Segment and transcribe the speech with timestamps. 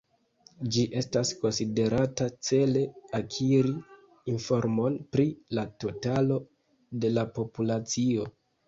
[0.75, 2.83] Ĝi estas konsiderata cele
[3.19, 3.77] akiri
[4.35, 5.29] informon pri
[5.61, 6.45] la totalo
[7.07, 8.31] de la populacio.